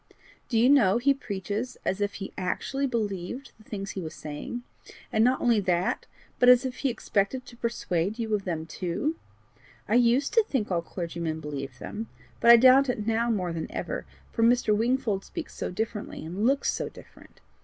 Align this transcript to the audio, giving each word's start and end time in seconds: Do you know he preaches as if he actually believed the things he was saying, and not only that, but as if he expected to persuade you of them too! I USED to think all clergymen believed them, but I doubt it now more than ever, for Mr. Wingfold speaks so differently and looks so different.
Do 0.49 0.57
you 0.57 0.67
know 0.67 0.97
he 0.97 1.13
preaches 1.13 1.77
as 1.85 2.01
if 2.01 2.15
he 2.15 2.33
actually 2.35 2.87
believed 2.87 3.51
the 3.59 3.63
things 3.63 3.91
he 3.91 4.01
was 4.01 4.15
saying, 4.15 4.63
and 5.13 5.23
not 5.23 5.39
only 5.39 5.59
that, 5.59 6.07
but 6.39 6.49
as 6.49 6.65
if 6.65 6.77
he 6.77 6.89
expected 6.89 7.45
to 7.45 7.55
persuade 7.55 8.17
you 8.17 8.33
of 8.33 8.43
them 8.43 8.65
too! 8.65 9.15
I 9.87 9.93
USED 9.93 10.33
to 10.33 10.43
think 10.43 10.71
all 10.71 10.81
clergymen 10.81 11.39
believed 11.39 11.79
them, 11.79 12.09
but 12.39 12.49
I 12.49 12.57
doubt 12.57 12.89
it 12.89 13.05
now 13.05 13.29
more 13.29 13.53
than 13.53 13.71
ever, 13.71 14.07
for 14.31 14.41
Mr. 14.41 14.75
Wingfold 14.75 15.23
speaks 15.23 15.53
so 15.53 15.69
differently 15.69 16.25
and 16.25 16.47
looks 16.47 16.71
so 16.71 16.89
different. 16.89 17.39